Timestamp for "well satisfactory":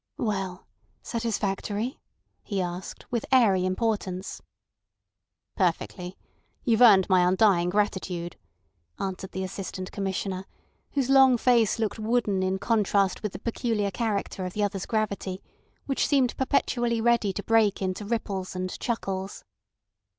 0.17-1.99